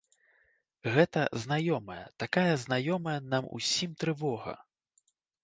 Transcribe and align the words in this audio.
Гэта 0.95 1.21
знаёмая, 1.43 1.99
такая 2.23 2.53
знаёмая 2.63 3.15
нам 3.35 3.43
усім 3.59 3.95
трывога! 4.03 4.59